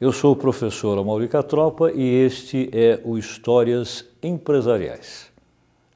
[0.00, 5.28] Eu sou o professor Amaurica Tropa e este é o Histórias Empresariais.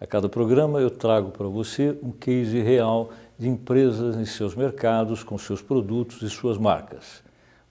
[0.00, 5.23] A cada programa eu trago para você um case real de empresas em seus mercados,
[5.23, 7.23] com seus produtos e suas marcas.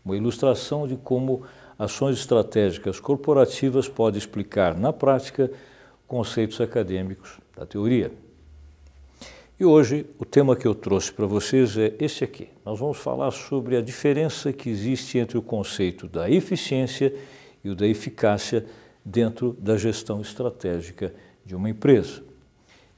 [0.06, 1.44] Uma ilustração de como
[1.78, 5.52] ações estratégicas corporativas podem explicar na prática
[6.08, 8.10] conceitos acadêmicos da teoria.
[9.62, 12.50] E hoje o tema que eu trouxe para vocês é este aqui.
[12.66, 17.14] Nós vamos falar sobre a diferença que existe entre o conceito da eficiência
[17.64, 18.66] e o da eficácia
[19.06, 21.14] dentro da gestão estratégica
[21.46, 22.24] de uma empresa.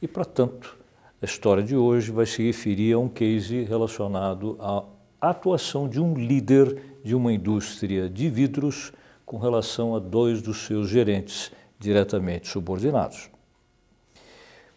[0.02, 0.78] E, para tanto,
[1.22, 4.86] a história de hoje vai se referir a um case relacionado à
[5.20, 8.94] atuação de um líder de uma indústria de vidros
[9.26, 13.34] com relação a dois dos seus gerentes diretamente subordinados.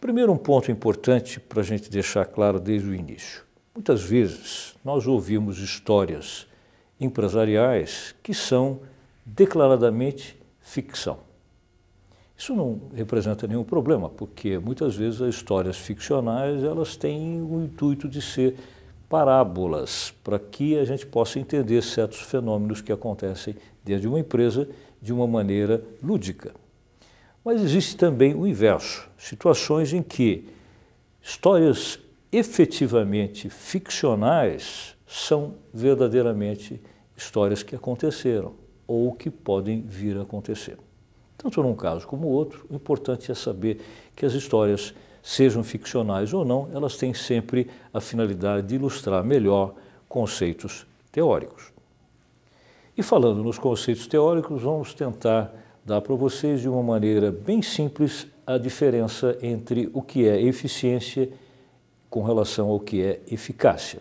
[0.06, 3.42] Primeiro, um ponto importante para a gente deixar claro desde o início.
[3.74, 6.46] Muitas vezes nós ouvimos histórias
[7.01, 8.79] empresariais que são
[9.24, 11.19] declaradamente ficção.
[12.37, 18.09] Isso não representa nenhum problema, porque muitas vezes as histórias ficcionais elas têm o intuito
[18.09, 18.54] de ser
[19.09, 24.68] parábolas para que a gente possa entender certos fenômenos que acontecem dentro de uma empresa
[25.02, 26.54] de uma maneira lúdica.
[27.47, 30.49] Mas existe também o inverso, situações em que
[31.23, 31.97] histórias
[32.33, 36.83] efetivamente ficcionais são verdadeiramente
[37.17, 40.77] histórias que aconteceram ou que podem vir a acontecer.
[41.39, 43.80] Tanto num caso como outro, o importante é saber
[44.17, 49.73] que as histórias, sejam ficcionais ou não, elas têm sempre a finalidade de ilustrar melhor
[50.09, 51.73] conceitos teóricos.
[52.99, 58.26] E falando nos conceitos teóricos, vamos tentar dar para vocês de uma maneira bem simples
[58.45, 61.30] a diferença entre o que é eficiência
[62.10, 64.00] com relação ao que é eficácia.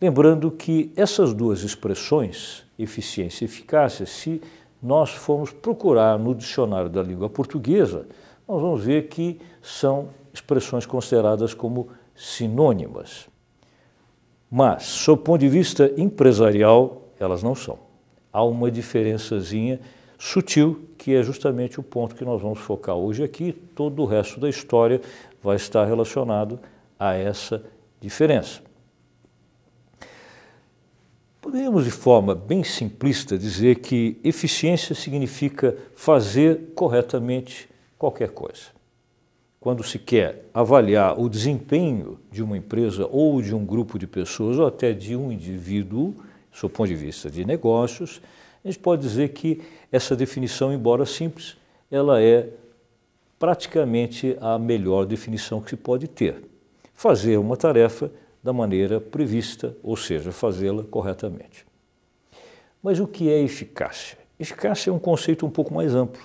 [0.00, 4.40] Lembrando que essas duas expressões, eficiência e eficácia, se
[4.80, 8.06] nós formos procurar no dicionário da língua portuguesa,
[8.46, 13.28] nós vamos ver que são expressões consideradas como sinônimas.
[14.48, 17.76] Mas, sob o ponto de vista empresarial, elas não são.
[18.32, 19.80] Há uma diferençazinha
[20.18, 23.52] sutil, que é justamente o ponto que nós vamos focar hoje aqui.
[23.52, 25.00] Todo o resto da história
[25.42, 26.58] vai estar relacionado
[26.98, 27.62] a essa
[28.00, 28.60] diferença.
[31.40, 38.76] Podemos, de forma bem simplista, dizer que eficiência significa fazer corretamente qualquer coisa.
[39.60, 44.58] Quando se quer avaliar o desempenho de uma empresa ou de um grupo de pessoas
[44.58, 46.14] ou até de um indivíduo,
[46.60, 48.20] do ponto de vista de negócios,
[48.64, 51.56] a gente pode dizer que essa definição, embora simples,
[51.90, 52.48] ela é
[53.38, 56.42] praticamente a melhor definição que se pode ter.
[56.94, 58.10] Fazer uma tarefa
[58.42, 61.66] da maneira prevista, ou seja, fazê-la corretamente.
[62.82, 64.18] Mas o que é eficácia?
[64.38, 66.22] Eficácia é um conceito um pouco mais amplo.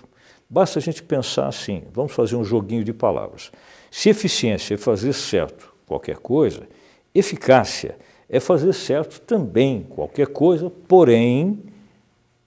[0.49, 3.51] Basta a gente pensar assim, vamos fazer um joguinho de palavras.
[3.89, 6.67] Se eficiência é fazer certo qualquer coisa,
[7.13, 7.97] eficácia
[8.29, 11.72] é fazer certo também qualquer coisa, porém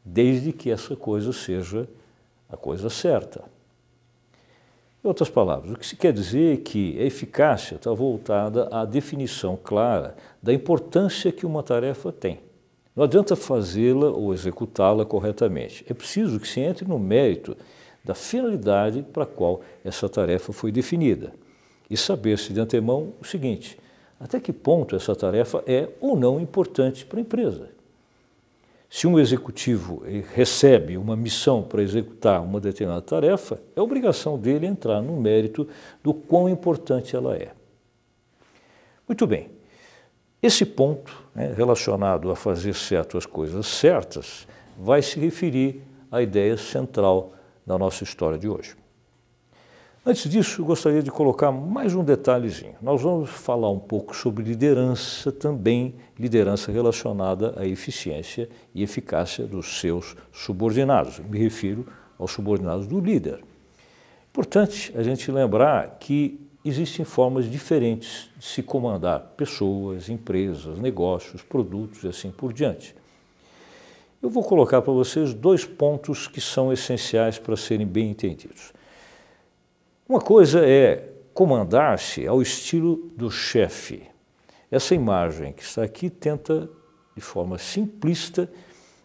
[0.07, 1.89] desde que essa coisa seja
[2.49, 3.43] a coisa certa.
[5.05, 8.85] Em outras palavras, o que se quer dizer é que a eficácia está voltada à
[8.85, 12.39] definição clara da importância que uma tarefa tem.
[12.95, 15.85] Não adianta fazê-la ou executá-la corretamente.
[15.89, 17.57] É preciso que se entre no mérito
[18.05, 21.33] da finalidade para a qual essa tarefa foi definida
[21.91, 23.79] e saber-se de antemão o seguinte:
[24.19, 27.76] até que ponto essa tarefa é ou não importante para a empresa.
[28.89, 30.03] Se um executivo
[30.33, 35.69] recebe uma missão para executar uma determinada tarefa, é obrigação dele entrar no mérito
[36.03, 37.53] do quão importante ela é.
[39.09, 39.51] Muito bem.
[40.43, 44.47] Esse ponto, né, relacionado a fazer certas coisas certas,
[44.79, 47.33] vai se referir à ideia central
[47.67, 48.77] da nossa história de hoje.
[50.09, 52.77] Antes disso, gostaria de colocar mais um detalhezinho.
[52.81, 59.81] Nós vamos falar um pouco sobre liderança também, liderança relacionada à eficiência e eficácia dos
[59.81, 61.19] seus subordinados.
[61.19, 63.43] Me refiro aos subordinados do líder.
[64.31, 72.05] Importante a gente lembrar que existem formas diferentes de se comandar pessoas, empresas, negócios, produtos
[72.05, 72.95] e assim por diante.
[74.23, 78.76] Eu vou colocar para vocês dois pontos que são essenciais para serem bem entendidos.
[80.09, 84.05] Uma coisa é comandar-se ao estilo do chefe.
[84.71, 86.71] Essa imagem que está aqui tenta,
[87.17, 88.49] de forma simplista,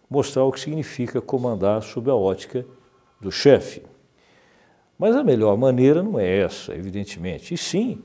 [0.08, 2.64] mostrar o que significa comandar sob a ótica
[3.20, 3.82] do chefe.
[4.96, 8.00] Mas a melhor maneira não é essa, evidentemente, e sim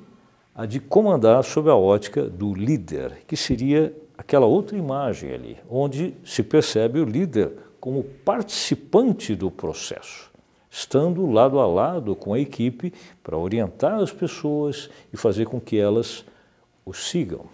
[0.55, 6.15] a de comandar sob a ótica do líder, que seria aquela outra imagem ali, onde
[6.25, 10.31] se percebe o líder como participante do processo,
[10.77, 12.93] estando lado a lado com a equipe
[13.23, 16.23] para orientar as pessoas e fazer com que elas
[16.85, 17.45] o sigam.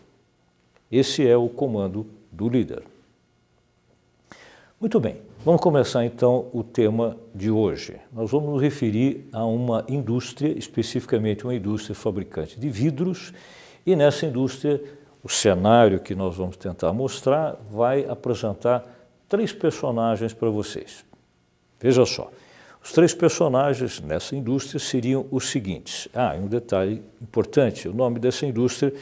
[0.91, 2.83] Esse é o comando do líder.
[4.77, 7.95] Muito bem, vamos começar então o tema de hoje.
[8.11, 13.33] Nós vamos nos referir a uma indústria, especificamente uma indústria fabricante de vidros,
[13.85, 14.83] e nessa indústria,
[15.23, 18.85] o cenário que nós vamos tentar mostrar vai apresentar
[19.29, 21.05] três personagens para vocês.
[21.79, 22.29] Veja só,
[22.83, 26.09] os três personagens nessa indústria seriam os seguintes.
[26.13, 28.94] Ah, um detalhe importante: o nome dessa indústria,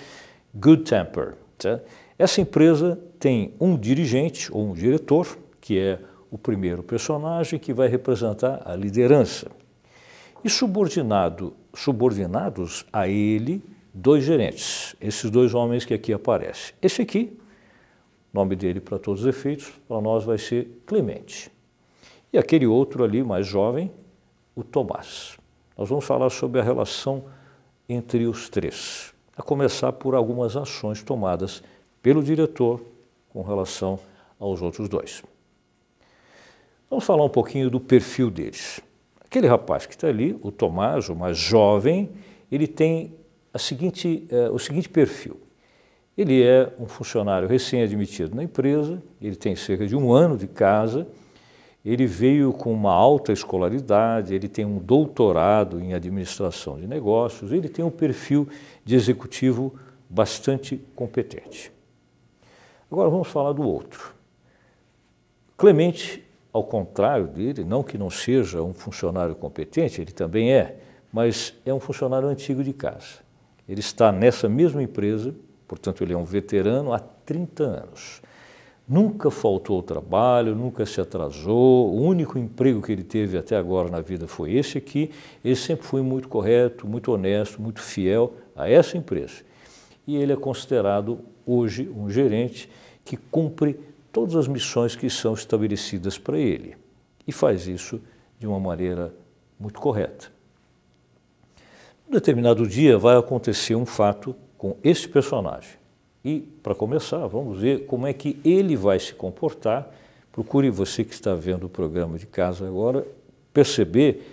[0.54, 1.34] Good Temper.
[1.58, 1.80] Tá?
[2.18, 6.00] Essa empresa tem um dirigente ou um diretor, que é
[6.30, 9.48] o primeiro personagem que vai representar a liderança.
[10.44, 13.64] E subordinado, subordinados a ele,
[13.94, 16.74] dois gerentes, esses dois homens que aqui aparecem.
[16.82, 17.38] Esse aqui,
[18.32, 21.52] nome dele para todos os efeitos, para nós vai ser Clemente.
[22.34, 23.92] E aquele outro ali, mais jovem,
[24.56, 25.38] o Tomás.
[25.78, 27.26] Nós vamos falar sobre a relação
[27.88, 31.62] entre os três, a começar por algumas ações tomadas
[32.02, 32.82] pelo diretor
[33.30, 34.00] com relação
[34.40, 35.24] aos outros dois.
[36.90, 38.82] Vamos falar um pouquinho do perfil deles.
[39.24, 42.10] Aquele rapaz que está ali, o Tomás, o mais jovem,
[42.52, 43.14] ele tem
[43.58, 45.40] seguinte, eh, o seguinte perfil.
[46.18, 51.08] Ele é um funcionário recém-admitido na empresa, ele tem cerca de um ano de casa,
[51.84, 57.68] ele veio com uma alta escolaridade, ele tem um doutorado em administração de negócios, ele
[57.68, 58.48] tem um perfil
[58.86, 59.74] de executivo
[60.10, 61.72] bastante competente.
[62.92, 64.14] Agora vamos falar do outro.
[65.58, 66.24] Clemente
[66.54, 70.78] ao contrário dele, não que não seja um funcionário competente, ele também é,
[71.12, 73.20] mas é um funcionário antigo de casa.
[73.68, 75.34] Ele está nessa mesma empresa,
[75.68, 78.22] portanto, ele é um veterano há 30 anos.
[78.88, 81.94] Nunca faltou trabalho, nunca se atrasou.
[81.94, 85.12] O único emprego que ele teve até agora na vida foi esse aqui.
[85.44, 89.44] Ele sempre foi muito correto, muito honesto, muito fiel a essa empresa.
[90.06, 92.70] E ele é considerado hoje um gerente
[93.06, 93.80] que cumpre
[94.12, 96.76] todas as missões que são estabelecidas para ele
[97.26, 98.02] e faz isso
[98.38, 99.14] de uma maneira
[99.60, 100.32] muito correta.
[102.10, 105.81] Um determinado dia vai acontecer um fato com esse personagem.
[106.24, 109.92] E, para começar, vamos ver como é que ele vai se comportar.
[110.32, 113.06] Procure você que está vendo o programa de casa agora
[113.54, 114.24] perceber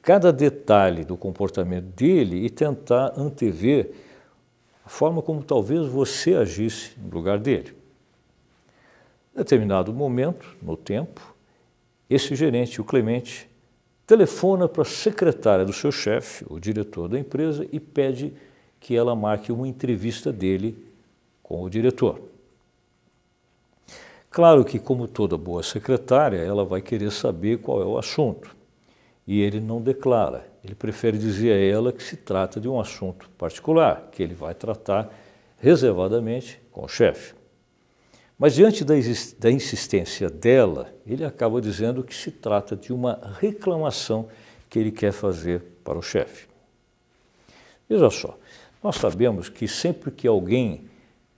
[0.00, 3.92] cada detalhe do comportamento dele e tentar antever
[4.84, 7.74] a forma como talvez você agisse no lugar dele.
[9.34, 11.34] Em determinado momento, no tempo,
[12.10, 13.48] esse gerente, o Clemente,
[14.06, 18.32] telefona para a secretária do seu chefe, o diretor da empresa, e pede
[18.80, 20.76] que ela marque uma entrevista dele
[21.52, 22.18] com o diretor.
[24.30, 28.56] Claro que, como toda boa secretária, ela vai querer saber qual é o assunto.
[29.26, 30.50] E ele não declara.
[30.64, 34.54] Ele prefere dizer a ela que se trata de um assunto particular, que ele vai
[34.54, 35.12] tratar
[35.58, 37.34] reservadamente com o chefe.
[38.38, 38.94] Mas diante da,
[39.38, 44.26] da insistência dela, ele acaba dizendo que se trata de uma reclamação
[44.70, 46.48] que ele quer fazer para o chefe.
[47.86, 48.38] Veja só,
[48.82, 50.90] nós sabemos que sempre que alguém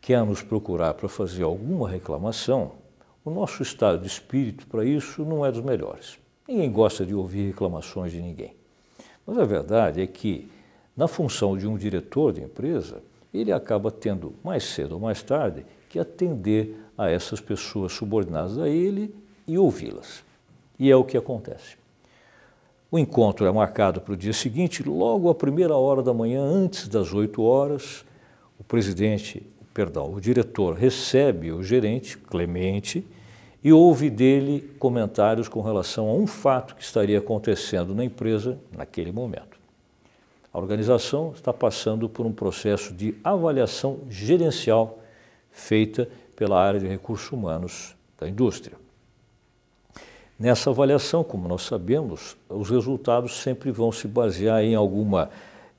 [0.04, 2.72] quer nos procurar para fazer alguma reclamação,
[3.24, 6.18] o nosso estado de espírito para isso não é dos melhores.
[6.46, 8.54] Ninguém gosta de ouvir reclamações de ninguém.
[9.26, 10.46] Mas a verdade é que,
[10.94, 13.02] na função de um diretor de empresa,
[13.32, 18.68] ele acaba tendo, mais cedo ou mais tarde, que atender a essas pessoas subordinadas a
[18.68, 19.14] ele
[19.46, 20.22] e ouvi-las.
[20.78, 21.78] E é o que acontece.
[22.90, 26.88] O encontro é marcado para o dia seguinte, logo à primeira hora da manhã, antes
[26.88, 28.04] das 8 horas,
[28.58, 29.42] o presidente,
[29.74, 33.04] perdão, o diretor recebe o gerente, Clemente,
[33.62, 39.10] e ouve dele comentários com relação a um fato que estaria acontecendo na empresa naquele
[39.10, 39.58] momento.
[40.52, 45.00] A organização está passando por um processo de avaliação gerencial
[45.50, 48.76] feita pela área de recursos humanos da indústria.
[50.38, 55.30] Nessa avaliação, como nós sabemos, os resultados sempre vão se basear em alguma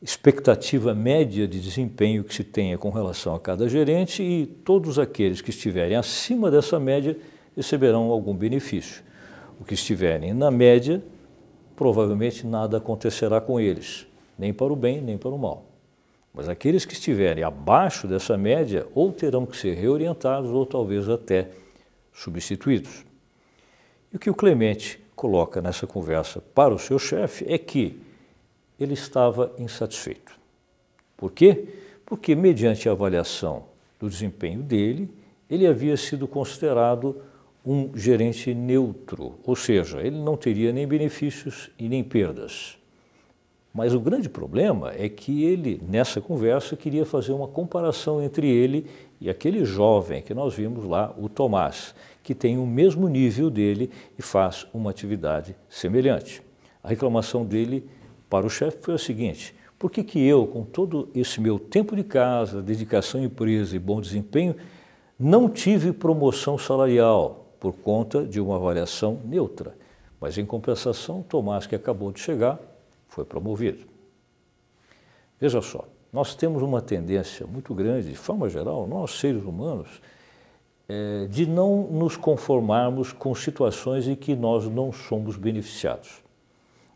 [0.05, 5.41] expectativa média de desempenho que se tenha com relação a cada gerente e todos aqueles
[5.41, 7.17] que estiverem acima dessa média
[7.57, 9.03] receberão algum benefício.
[9.59, 11.03] O que estiverem na média,
[11.75, 14.05] provavelmente nada acontecerá com eles,
[14.38, 15.65] nem para o bem, nem para o mal.
[16.31, 21.50] Mas aqueles que estiverem abaixo dessa média ou terão que ser reorientados ou talvez até
[22.13, 23.03] substituídos.
[24.13, 28.04] E o que o Clemente coloca nessa conversa para o seu chefe é que
[28.79, 30.38] ele estava insatisfeito.
[31.15, 31.67] Por quê?
[32.05, 33.63] Porque, mediante a avaliação
[34.00, 35.10] do desempenho dele,
[35.50, 37.22] ele havia sido considerado
[37.65, 42.77] um gerente neutro, ou seja, ele não teria nem benefícios e nem perdas.
[43.74, 48.86] Mas o grande problema é que ele, nessa conversa, queria fazer uma comparação entre ele
[49.20, 53.89] e aquele jovem que nós vimos lá, o Tomás, que tem o mesmo nível dele
[54.17, 56.41] e faz uma atividade semelhante.
[56.82, 57.84] A reclamação dele
[58.35, 61.95] para o chefe foi a seguinte: por que, que eu, com todo esse meu tempo
[61.95, 64.57] de casa, dedicação à empresa e bom desempenho,
[65.17, 69.73] não tive promoção salarial por conta de uma avaliação neutra?
[70.19, 72.59] Mas, em compensação, Tomás, que acabou de chegar,
[73.07, 73.85] foi promovido.
[75.39, 80.01] Veja só, nós temos uma tendência muito grande, de forma geral, nós seres humanos,
[80.89, 86.25] é, de não nos conformarmos com situações em que nós não somos beneficiados.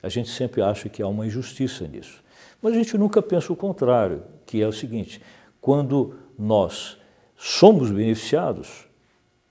[0.02, 2.24] A gente sempre acha que há uma injustiça nisso.
[2.62, 5.22] Mas a gente nunca pensa o contrário, que é o seguinte:
[5.62, 6.98] quando nós
[7.36, 8.88] somos beneficiados,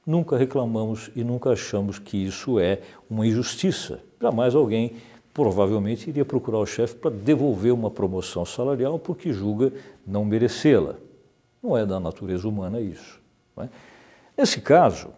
[0.07, 4.01] nunca reclamamos e nunca achamos que isso é uma injustiça.
[4.21, 4.97] Jamais alguém
[5.33, 9.73] provavelmente iria procurar o chefe para devolver uma promoção salarial porque julga
[10.07, 10.97] não merecê-la.
[11.63, 13.21] Não é da natureza humana isso.
[13.59, 13.69] É?
[14.37, 15.11] Nesse caso,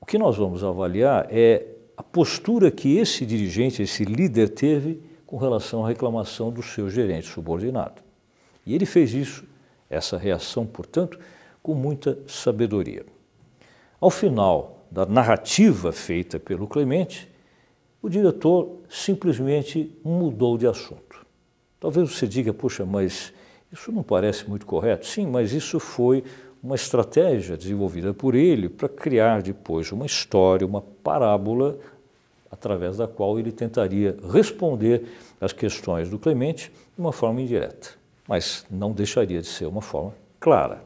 [0.00, 1.66] o que nós vamos avaliar é
[2.00, 7.28] a postura que esse dirigente, esse líder teve com relação à reclamação do seu gerente
[7.28, 8.00] subordinado.
[8.64, 9.44] E ele fez isso,
[9.90, 11.20] essa reação, portanto,
[11.62, 13.04] com muita sabedoria.
[14.00, 17.28] Ao final da narrativa feita pelo Clemente,
[18.00, 21.26] o diretor simplesmente mudou de assunto.
[21.78, 23.30] Talvez você diga, puxa, mas
[23.70, 25.06] isso não parece muito correto.
[25.06, 26.24] Sim, mas isso foi
[26.62, 31.78] uma estratégia desenvolvida por ele para criar depois uma história, uma parábola,
[32.50, 35.04] através da qual ele tentaria responder
[35.40, 37.90] às questões do Clemente de uma forma indireta,
[38.28, 40.82] mas não deixaria de ser uma forma clara.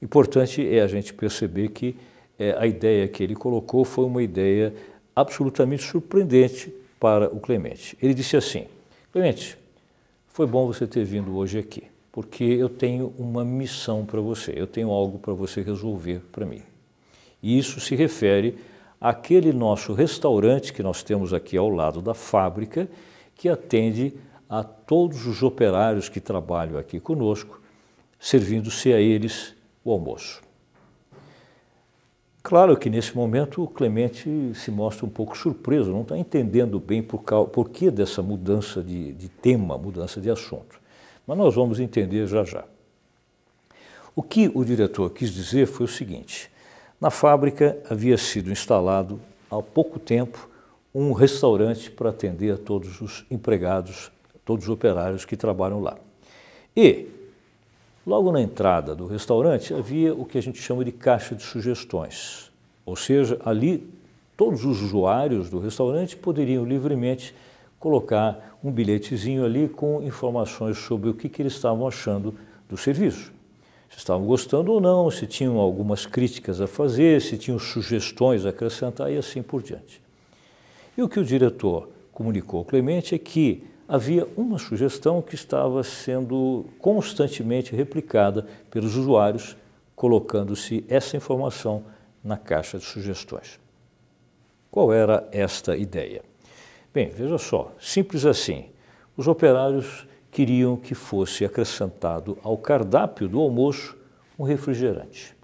[0.00, 1.96] O importante é a gente perceber que
[2.38, 4.74] é, a ideia que ele colocou foi uma ideia
[5.14, 7.96] absolutamente surpreendente para o Clemente.
[8.02, 8.66] Ele disse assim:
[9.12, 9.56] Clemente,
[10.28, 14.66] foi bom você ter vindo hoje aqui, porque eu tenho uma missão para você, eu
[14.66, 16.60] tenho algo para você resolver para mim.
[17.42, 18.58] E isso se refere
[19.00, 22.86] àquele nosso restaurante que nós temos aqui ao lado da fábrica,
[23.34, 24.12] que atende
[24.48, 27.58] a todos os operários que trabalham aqui conosco,
[28.20, 30.42] servindo-se a eles o almoço.
[32.42, 37.02] Claro que nesse momento o Clemente se mostra um pouco surpreso, não está entendendo bem
[37.02, 40.81] por, por que dessa mudança de, de tema, mudança de assunto.
[41.26, 42.64] Mas nós vamos entender já já.
[44.14, 46.50] O que o diretor quis dizer foi o seguinte:
[47.00, 50.48] na fábrica havia sido instalado há pouco tempo
[50.94, 54.10] um restaurante para atender a todos os empregados,
[54.44, 55.96] todos os operários que trabalham lá.
[56.76, 57.08] E
[58.04, 62.50] Logo na entrada do restaurante havia o que a gente chama de caixa de sugestões,
[62.84, 63.88] ou seja, ali
[64.36, 67.32] todos os usuários do restaurante poderiam livremente
[67.82, 72.32] colocar um bilhetezinho ali com informações sobre o que, que eles estavam achando
[72.68, 73.32] do serviço.
[73.90, 78.50] Se estavam gostando ou não, se tinham algumas críticas a fazer, se tinham sugestões a
[78.50, 80.00] acrescentar e assim por diante.
[80.96, 85.82] E o que o diretor comunicou ao Clemente é que havia uma sugestão que estava
[85.82, 89.56] sendo constantemente replicada pelos usuários,
[89.96, 91.82] colocando-se essa informação
[92.22, 93.58] na caixa de sugestões.
[94.70, 96.31] Qual era esta ideia?
[96.92, 98.66] Bem, veja só, simples assim.
[99.16, 103.96] Os operários queriam que fosse acrescentado ao cardápio do almoço
[104.38, 105.36] um refrigerante.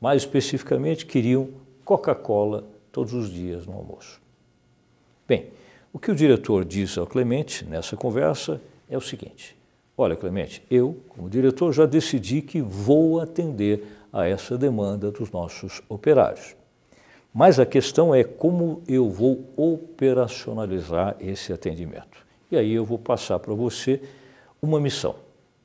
[0.00, 1.50] Mais especificamente, queriam
[1.84, 4.20] Coca-Cola todos os dias no almoço.
[5.26, 5.50] Bem,
[5.92, 9.56] o que o diretor disse ao Clemente nessa conversa é o seguinte:
[9.96, 15.82] Olha, Clemente, eu, como diretor, já decidi que vou atender a essa demanda dos nossos
[15.88, 16.54] operários.
[17.32, 22.26] Mas a questão é como eu vou operacionalizar esse atendimento.
[22.50, 24.02] E aí eu vou passar para você
[24.60, 25.14] uma missão.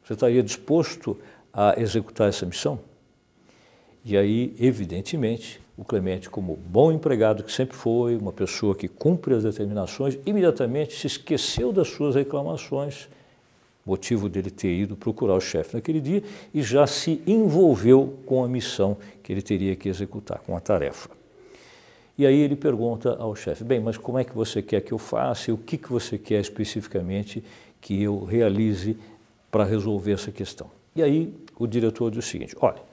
[0.03, 1.17] Você estaria disposto
[1.51, 2.79] a executar essa missão?
[4.05, 9.33] E aí, evidentemente, o Clemente, como bom empregado que sempre foi, uma pessoa que cumpre
[9.33, 13.09] as determinações, imediatamente se esqueceu das suas reclamações,
[13.85, 18.47] motivo dele ter ido procurar o chefe naquele dia, e já se envolveu com a
[18.47, 21.16] missão que ele teria que executar, com a tarefa.
[22.17, 24.97] E aí ele pergunta ao chefe: bem, mas como é que você quer que eu
[24.97, 25.51] faça?
[25.51, 27.43] E o que, que você quer especificamente
[27.79, 28.97] que eu realize
[29.51, 30.69] para resolver essa questão?
[30.95, 32.87] E aí o diretor diz o seguinte: olha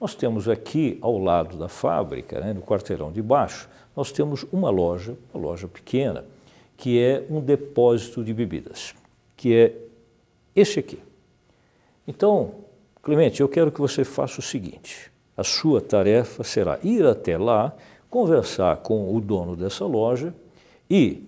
[0.00, 4.70] nós temos aqui ao lado da fábrica, né, no quarteirão de baixo, nós temos uma
[4.70, 6.24] loja, uma loja pequena,
[6.74, 8.94] que é um depósito de bebidas,
[9.36, 9.74] que é
[10.56, 10.98] esse aqui.
[12.08, 12.54] Então,
[13.02, 17.74] Clemente, eu quero que você faça o seguinte: a sua tarefa será ir até lá,
[18.10, 20.34] conversar com o dono dessa loja
[20.90, 21.22] e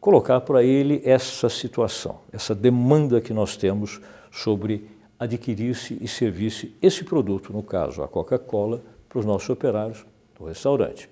[0.00, 7.04] colocar para ele essa situação, essa demanda que nós temos sobre adquirir-se e servir-se esse
[7.04, 10.06] produto, no caso a Coca-Cola, para os nossos operários
[10.38, 11.10] do restaurante.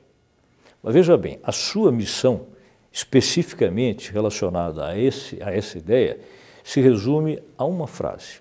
[0.82, 2.46] Mas veja bem, a sua missão
[2.92, 6.18] especificamente relacionada a, esse, a essa ideia
[6.64, 8.40] se resume a uma frase.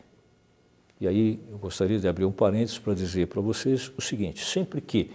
[1.02, 4.80] E aí eu gostaria de abrir um parênteses para dizer para vocês o seguinte: sempre
[4.80, 5.12] que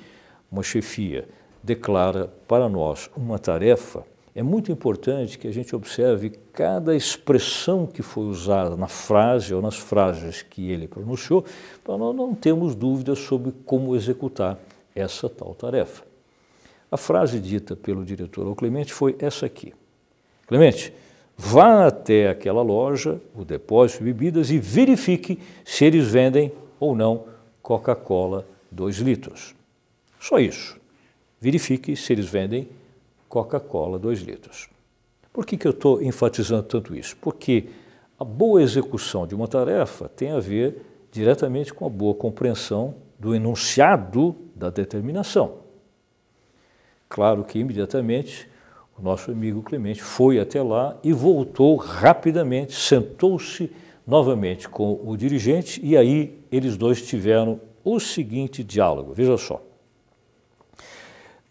[0.51, 1.27] uma chefia
[1.63, 4.05] declara para nós uma tarefa,
[4.35, 9.61] é muito importante que a gente observe cada expressão que foi usada na frase ou
[9.61, 11.45] nas frases que ele pronunciou,
[11.85, 14.59] para nós não termos dúvidas sobre como executar
[14.95, 16.03] essa tal tarefa.
[16.91, 19.75] A frase dita pelo diretor ao Clemente foi essa aqui:
[20.47, 20.95] Clemente,
[21.37, 27.25] vá até aquela loja, o depósito de bebidas, e verifique se eles vendem ou não
[27.61, 29.55] Coca-Cola 2 litros.
[30.19, 30.82] Só isso.
[31.43, 32.69] Verifique se eles vendem
[33.29, 34.69] Coca-Cola 2 litros.
[35.33, 37.17] Por que, que eu estou enfatizando tanto isso?
[37.17, 37.65] Porque
[38.17, 43.35] a boa execução de uma tarefa tem a ver diretamente com a boa compreensão do
[43.35, 45.55] enunciado da determinação.
[47.09, 48.49] Claro que imediatamente
[48.97, 53.69] o nosso amigo Clemente foi até lá e voltou rapidamente, sentou-se
[54.07, 59.13] novamente com o dirigente e aí eles dois tiveram o seguinte diálogo.
[59.13, 59.72] Veja só.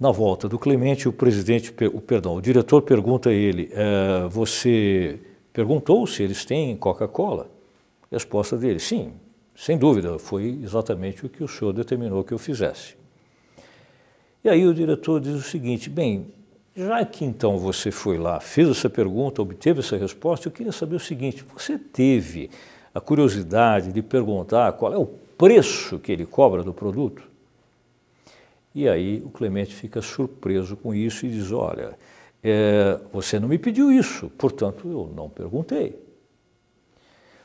[0.02, 5.20] Na volta do Clemente, o presidente, o perdão, o diretor pergunta a ele: é, "Você
[5.54, 7.48] perguntou se eles têm Coca-Cola?"
[8.12, 9.14] Resposta dele: "Sim,
[9.56, 12.96] sem dúvida, foi exatamente o que o senhor determinou que eu fizesse."
[14.44, 16.34] E aí o diretor diz o seguinte: "Bem,
[16.76, 20.96] já que então você foi lá, fez essa pergunta, obteve essa resposta, eu queria saber
[20.96, 22.50] o seguinte: você teve
[22.92, 27.30] a curiosidade de perguntar qual é o preço que ele cobra do produto?"
[28.74, 31.98] E aí o Clemente fica surpreso com isso e diz: Olha,
[32.44, 36.00] é, você não me pediu isso, portanto eu não perguntei.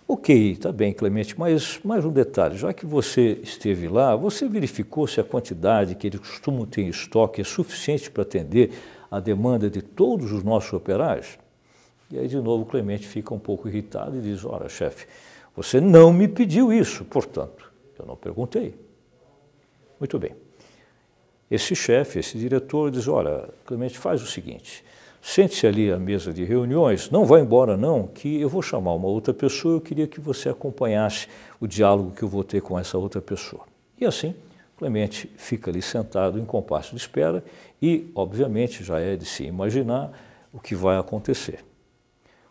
[0.09, 5.07] Ok, está bem, Clemente, mas mais um detalhe: já que você esteve lá, você verificou
[5.09, 8.71] se a quantidade que eles costumam ter em estoque é suficiente para atender
[9.11, 11.37] a demanda de todos os nossos operários?
[12.09, 15.09] E aí, de novo, Clemente fica um pouco irritado e diz: Olha, chefe,
[15.57, 18.77] você não me pediu isso, portanto, eu não perguntei.
[19.99, 20.46] Muito bem.
[21.51, 24.85] Esse chefe, esse diretor, diz: Olha, Clemente, faz o seguinte.
[25.23, 29.09] Sente-se ali à mesa de reuniões, não vá embora não, que eu vou chamar uma
[29.09, 31.27] outra pessoa, eu queria que você acompanhasse
[31.61, 33.65] o diálogo que eu vou ter com essa outra pessoa.
[34.01, 34.37] E assim,
[34.77, 37.43] Clemente fica ali sentado em compasso de espera
[37.83, 40.13] e, obviamente, já é de se imaginar
[40.53, 41.65] o que vai acontecer.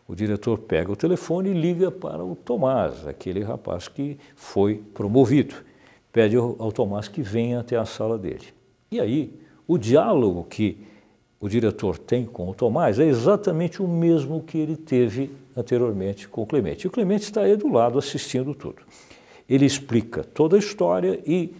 [0.06, 5.54] O diretor pega o telefone e liga para o Tomás, aquele rapaz que foi promovido.
[6.12, 8.55] Pede ao Tomás que venha até a sala dele.
[8.90, 9.32] E aí,
[9.66, 10.78] o diálogo que
[11.40, 16.42] o diretor tem com o Tomás é exatamente o mesmo que ele teve anteriormente com
[16.42, 16.84] o Clemente.
[16.84, 18.82] E o Clemente está aí do lado assistindo tudo.
[19.48, 21.54] Ele explica toda a história e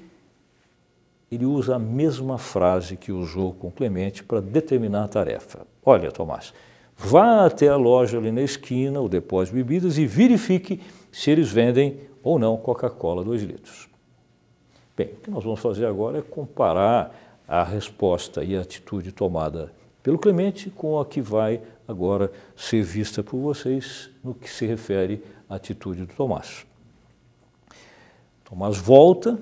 [1.31, 5.67] ele usa a mesma frase que usou com o Clemente para determinar a tarefa.
[5.85, 6.55] Olha, Tomás,
[6.97, 10.81] vá até a loja ali na esquina, o depósito de bebidas, e verifique
[11.13, 13.89] se eles vendem ou não Coca-Cola 2 litros.
[14.97, 17.15] Bem, o que nós vamos fazer agora é comparar
[17.47, 19.71] a resposta e a atitude tomada
[20.03, 25.23] pelo Clemente com a que vai agora ser vista por vocês no que se refere
[25.49, 26.65] à atitude do Tomás.
[28.45, 29.39] Tomás volta,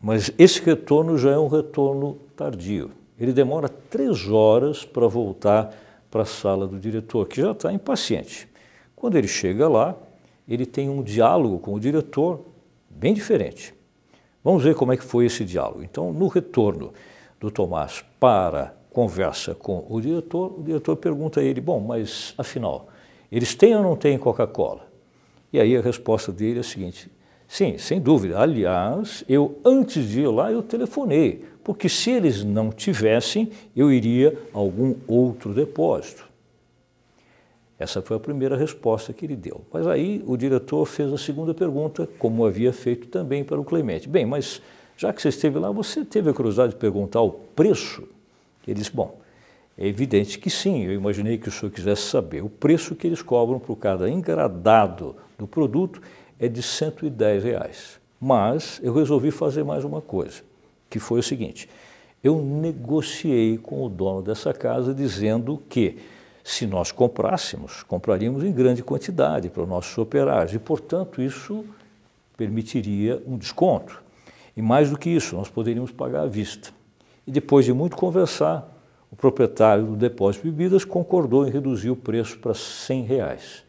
[0.00, 2.90] mas esse retorno já é um retorno tardio.
[3.20, 5.74] Ele demora três horas para voltar
[6.10, 8.48] para a sala do diretor, que já está impaciente.
[8.96, 9.94] Quando ele chega lá,
[10.48, 12.40] ele tem um diálogo com o diretor
[12.88, 13.77] bem diferente.
[14.42, 15.82] Vamos ver como é que foi esse diálogo.
[15.82, 16.92] Então, no retorno
[17.40, 22.88] do Tomás para conversa com o diretor, o diretor pergunta a ele: Bom, mas afinal,
[23.30, 24.86] eles têm ou não têm Coca-Cola?
[25.52, 27.10] E aí a resposta dele é a seguinte:
[27.46, 28.38] Sim, sem dúvida.
[28.38, 34.38] Aliás, eu antes de ir lá eu telefonei, porque se eles não tivessem, eu iria
[34.52, 36.27] a algum outro depósito.
[37.78, 39.60] Essa foi a primeira resposta que ele deu.
[39.72, 44.08] Mas aí o diretor fez a segunda pergunta, como havia feito também para o Clemente.
[44.08, 44.60] Bem, mas
[44.96, 48.02] já que você esteve lá, você teve a curiosidade de perguntar o preço?
[48.66, 49.20] Ele disse: Bom,
[49.76, 52.42] é evidente que sim, eu imaginei que o senhor quisesse saber.
[52.42, 56.02] O preço que eles cobram por cada engradado do produto
[56.38, 58.00] é de 110 reais.
[58.20, 60.42] Mas eu resolvi fazer mais uma coisa,
[60.90, 61.68] que foi o seguinte:
[62.24, 65.98] eu negociei com o dono dessa casa dizendo que
[66.50, 71.62] se nós comprássemos, compraríamos em grande quantidade para os nossos operários e, portanto, isso
[72.38, 74.02] permitiria um desconto.
[74.56, 76.70] E mais do que isso, nós poderíamos pagar à vista.
[77.26, 78.66] E depois de muito conversar,
[79.12, 83.62] o proprietário do depósito de bebidas concordou em reduzir o preço para 100 reais.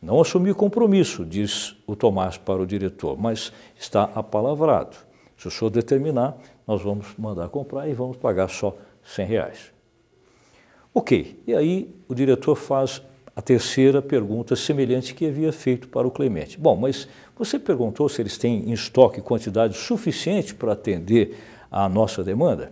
[0.00, 4.96] Não assumi compromisso, diz o Tomás para o diretor, mas está apalavrado.
[5.36, 9.73] Se o senhor determinar, nós vamos mandar comprar e vamos pagar só 100 reais.
[10.96, 13.02] Ok, e aí o diretor faz
[13.34, 16.56] a terceira pergunta semelhante que havia feito para o Clemente.
[16.56, 21.36] Bom, mas você perguntou se eles têm em estoque quantidade suficiente para atender
[21.68, 22.70] à nossa demanda?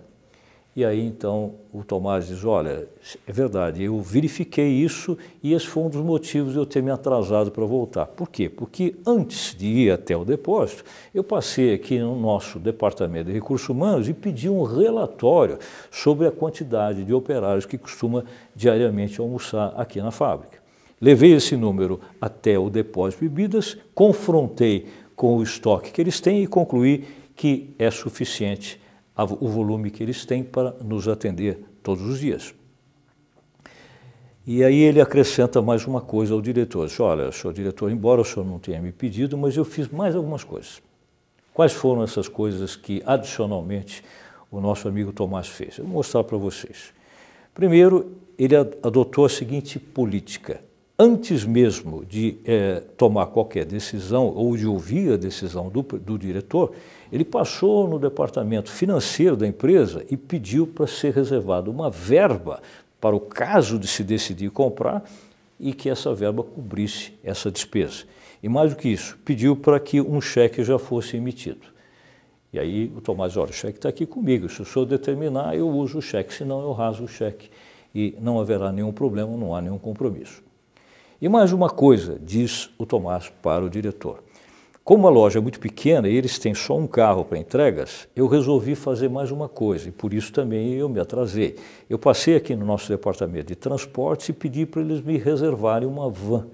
[0.74, 2.88] E aí então o Tomás diz: Olha,
[3.26, 6.90] é verdade, eu verifiquei isso e esse foi um dos motivos de eu ter me
[6.90, 8.06] atrasado para voltar.
[8.06, 8.48] Por quê?
[8.48, 10.82] Porque antes de ir até o depósito,
[11.14, 15.58] eu passei aqui no nosso departamento de recursos humanos e pedi um relatório
[15.90, 18.24] sobre a quantidade de operários que costuma
[18.56, 20.62] diariamente almoçar aqui na fábrica.
[20.98, 26.44] Levei esse número até o depósito de bebidas, confrontei com o estoque que eles têm
[26.44, 27.04] e concluí
[27.36, 28.80] que é suficiente
[29.16, 32.54] o volume que eles têm para nos atender todos os dias.
[34.44, 36.86] E aí ele acrescenta mais uma coisa ao diretor.
[36.86, 40.16] Diz, olha, senhor diretor, embora o senhor não tenha me pedido, mas eu fiz mais
[40.16, 40.82] algumas coisas.
[41.54, 44.02] Quais foram essas coisas que, adicionalmente,
[44.50, 45.78] o nosso amigo Tomás fez?
[45.78, 46.92] Eu vou mostrar para vocês.
[47.54, 50.60] Primeiro, ele adotou a seguinte política.
[50.98, 56.72] Antes mesmo de é, tomar qualquer decisão ou de ouvir a decisão do, do diretor,
[57.12, 62.62] ele passou no departamento financeiro da empresa e pediu para ser reservada uma verba
[62.98, 65.04] para o caso de se decidir comprar
[65.60, 68.04] e que essa verba cobrisse essa despesa.
[68.42, 71.66] E mais do que isso, pediu para que um cheque já fosse emitido.
[72.52, 75.68] E aí o Tomás, olha, o cheque está aqui comigo, se o senhor determinar, eu
[75.68, 77.50] uso o cheque, senão eu raso o cheque
[77.94, 80.42] e não haverá nenhum problema, não há nenhum compromisso.
[81.20, 84.22] E mais uma coisa, diz o Tomás para o diretor.
[84.84, 88.26] Como a loja é muito pequena e eles têm só um carro para entregas, eu
[88.26, 91.54] resolvi fazer mais uma coisa e por isso também eu me atrasei.
[91.88, 96.10] Eu passei aqui no nosso departamento de transportes e pedi para eles me reservarem uma
[96.10, 96.48] van.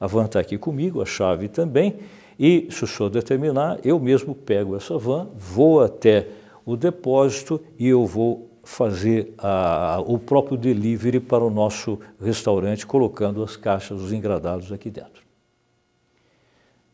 [0.00, 1.98] A van está aqui comigo, a chave também,
[2.38, 6.28] e se o senhor determinar, eu mesmo pego essa van, vou até
[6.64, 13.42] o depósito e eu vou fazer a, o próprio delivery para o nosso restaurante, colocando
[13.42, 15.22] as caixas, os engradados aqui dentro.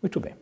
[0.03, 0.35] Muito bem.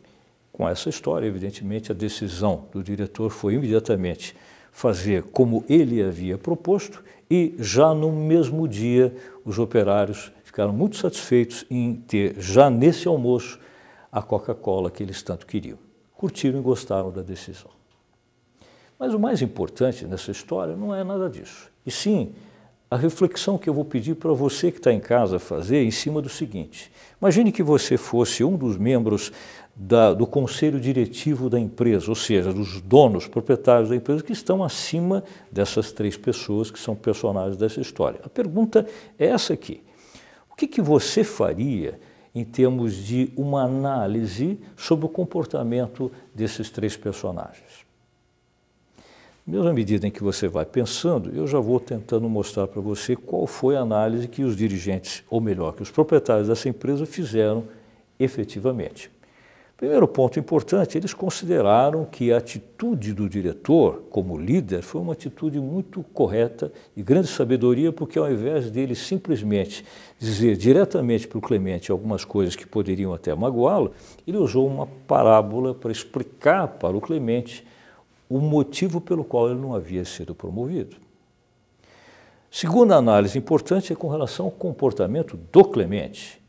[0.59, 4.35] Com essa história, evidentemente, a decisão do diretor foi imediatamente
[4.73, 11.65] fazer como ele havia proposto e já no mesmo dia os operários ficaram muito satisfeitos
[11.71, 13.61] em ter já nesse almoço
[14.11, 15.79] a Coca-Cola que eles tanto queriam.
[16.17, 17.71] Curtiram e gostaram da decisão.
[18.99, 21.71] Mas o mais importante nessa história não é nada disso.
[21.87, 22.35] E sim
[22.91, 26.23] a reflexão que eu vou pedir para você que está em casa fazer em cima
[26.23, 29.31] do seguinte: imagine que você fosse um dos membros
[29.75, 34.65] da, do conselho diretivo da empresa, ou seja, dos donos, proprietários da empresa que estão
[34.65, 35.23] acima
[35.53, 38.21] dessas três pessoas que são personagens dessa história.
[38.25, 38.87] A pergunta
[39.19, 39.83] é essa aqui:
[40.51, 42.01] o que, que você faria
[42.35, 47.88] em termos de uma análise sobre o comportamento desses três personagens?
[49.49, 53.17] Mesmo à medida em que você vai pensando, eu já vou tentando mostrar para você
[53.17, 57.65] qual foi a análise que os dirigentes, ou melhor, que os proprietários dessa empresa fizeram
[58.21, 59.11] efetivamente.
[59.75, 65.59] Primeiro ponto importante, eles consideraram que a atitude do diretor como líder foi uma atitude
[65.59, 69.83] muito correta e grande sabedoria, porque ao invés dele simplesmente
[70.19, 73.93] dizer diretamente para o Clemente algumas coisas que poderiam até magoá-lo,
[74.27, 77.65] ele usou uma parábola para explicar para o Clemente
[78.29, 80.97] o motivo pelo qual ele não havia sido promovido.
[82.51, 86.41] Segunda análise importante é com relação ao comportamento do Clemente.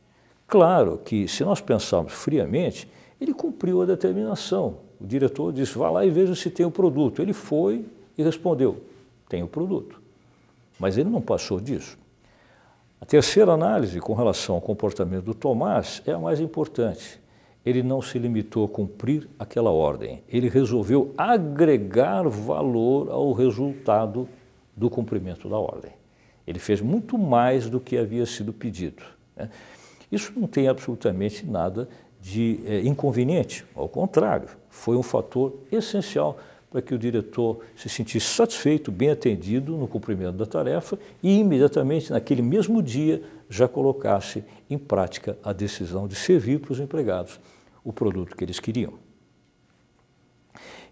[0.48, 2.90] Claro que, se nós pensarmos friamente,
[3.20, 4.78] ele cumpriu a determinação.
[5.00, 7.22] O diretor disse: vá lá e veja se tem o produto.
[7.22, 7.86] Ele foi
[8.18, 8.82] e respondeu:
[9.28, 10.02] tem o produto.
[10.80, 11.98] Mas ele não passou disso.
[13.02, 17.20] A terceira análise com relação ao comportamento do Tomás é a mais importante.
[17.70, 24.28] Ele não se limitou a cumprir aquela ordem, ele resolveu agregar valor ao resultado
[24.76, 25.92] do cumprimento da ordem.
[26.48, 29.04] Ele fez muito mais do que havia sido pedido.
[29.38, 29.52] Né?
[30.12, 31.88] Isso não tem absolutamente nada
[32.20, 36.40] de é, inconveniente, ao contrário, foi um fator essencial
[36.72, 42.12] para que o diretor se sentisse satisfeito, bem atendido no cumprimento da tarefa e imediatamente,
[42.12, 47.40] naquele mesmo dia, já colocasse em prática a decisão de servir para os empregados
[47.84, 48.94] o produto que eles queriam.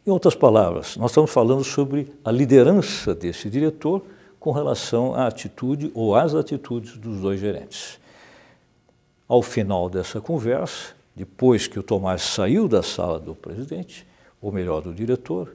[0.06, 4.04] Em outras palavras, nós estamos falando sobre a liderança desse diretor
[4.40, 8.00] com relação à atitude ou às atitudes dos dois gerentes.
[9.28, 14.08] Ao final dessa conversa, depois que o Tomás saiu da sala do presidente,
[14.42, 15.54] ou melhor, do diretor,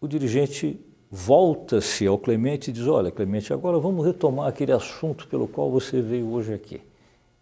[0.00, 0.78] o dirigente
[1.10, 6.00] volta-se ao Clemente e diz: Olha, Clemente, agora vamos retomar aquele assunto pelo qual você
[6.00, 6.80] veio hoje aqui.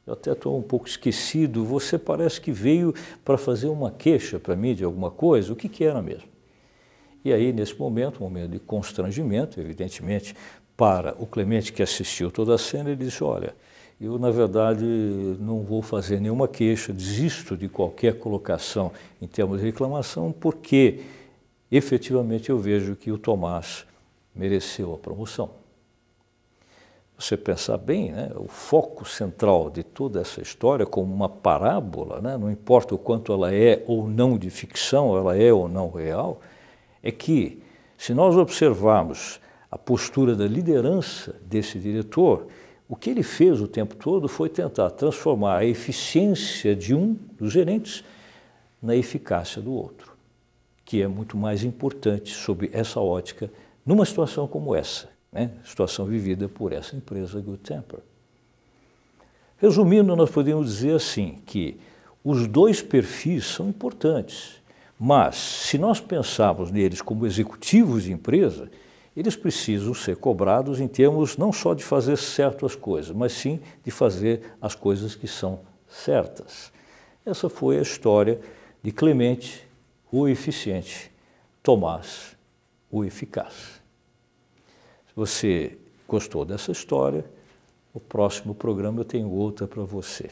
[0.09, 4.57] Eu até estou um pouco esquecido, você parece que veio para fazer uma queixa para
[4.57, 6.27] mim de alguma coisa, o que, que era mesmo?
[7.23, 10.35] E aí, nesse momento, um momento de constrangimento, evidentemente,
[10.75, 13.55] para o Clemente que assistiu toda a cena, ele disse: Olha,
[14.01, 14.83] eu na verdade
[15.39, 21.01] não vou fazer nenhuma queixa, desisto de qualquer colocação em termos de reclamação, porque
[21.71, 23.85] efetivamente eu vejo que o Tomás
[24.35, 25.58] mereceu a promoção.
[27.19, 32.39] Você pensar bem, né, o foco central de toda essa história, como uma parábola, né,
[32.39, 36.41] não importa o quanto ela é ou não de ficção, ela é ou não real,
[37.03, 37.61] é que,
[37.97, 42.47] se nós observarmos a postura da liderança desse diretor,
[42.89, 47.53] o que ele fez o tempo todo foi tentar transformar a eficiência de um dos
[47.53, 48.05] gerentes
[48.81, 50.19] na eficácia do outro
[50.89, 53.51] que é muito mais importante sob essa ótica
[53.85, 55.51] numa situação como essa, né?
[55.65, 58.01] situação vivida por essa empresa Good Temper.
[59.59, 61.79] Resumindo, nós podemos dizer assim que
[62.25, 64.63] os dois perfis são importantes,
[64.99, 68.71] mas se nós pensarmos neles como executivos de empresa,
[69.17, 73.91] eles precisam ser cobrados em termos não só de fazer certas coisas, mas sim de
[73.91, 76.73] fazer as coisas que são certas.
[77.27, 78.41] Essa foi a história
[78.83, 79.67] de Clemente
[80.11, 81.11] o eficiente,
[81.63, 82.37] Tomás,
[82.91, 83.78] o eficaz.
[85.19, 85.77] Você
[86.07, 87.29] gostou dessa história,
[87.93, 90.31] o próximo programa eu tenho outra para você.